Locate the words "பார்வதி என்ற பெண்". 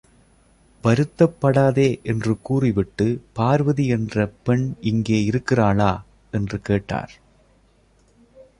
3.33-4.75